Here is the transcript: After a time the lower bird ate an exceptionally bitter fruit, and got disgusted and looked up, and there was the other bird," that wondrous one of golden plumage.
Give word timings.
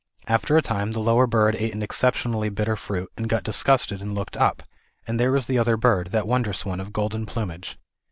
After 0.25 0.57
a 0.57 0.63
time 0.63 0.93
the 0.93 0.99
lower 0.99 1.27
bird 1.27 1.55
ate 1.57 1.75
an 1.75 1.83
exceptionally 1.83 2.49
bitter 2.49 2.75
fruit, 2.75 3.11
and 3.17 3.29
got 3.29 3.43
disgusted 3.43 4.01
and 4.01 4.15
looked 4.15 4.35
up, 4.35 4.63
and 5.05 5.19
there 5.19 5.31
was 5.31 5.45
the 5.45 5.59
other 5.59 5.77
bird," 5.77 6.07
that 6.07 6.25
wondrous 6.25 6.65
one 6.65 6.79
of 6.79 6.91
golden 6.91 7.27
plumage. 7.27 7.77